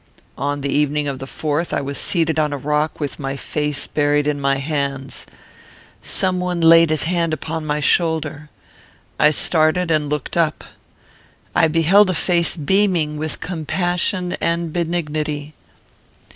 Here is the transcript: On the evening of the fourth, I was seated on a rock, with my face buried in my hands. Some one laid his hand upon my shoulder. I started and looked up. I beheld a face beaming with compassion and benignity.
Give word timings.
On 0.39 0.61
the 0.61 0.69
evening 0.73 1.07
of 1.07 1.19
the 1.19 1.27
fourth, 1.27 1.71
I 1.71 1.81
was 1.81 1.95
seated 1.95 2.39
on 2.39 2.51
a 2.51 2.57
rock, 2.57 2.99
with 2.99 3.19
my 3.19 3.37
face 3.37 3.85
buried 3.85 4.25
in 4.25 4.41
my 4.41 4.55
hands. 4.55 5.27
Some 6.01 6.39
one 6.39 6.59
laid 6.59 6.89
his 6.89 7.03
hand 7.03 7.35
upon 7.35 7.67
my 7.67 7.81
shoulder. 7.81 8.49
I 9.19 9.29
started 9.29 9.91
and 9.91 10.09
looked 10.09 10.35
up. 10.35 10.63
I 11.53 11.67
beheld 11.67 12.09
a 12.09 12.15
face 12.15 12.57
beaming 12.57 13.17
with 13.17 13.41
compassion 13.41 14.33
and 14.41 14.73
benignity. 14.73 15.53